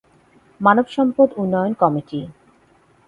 মানবসম্পদ 0.61 1.29
উন্নয়ন 1.37 1.73
কমিটি। 1.81 2.19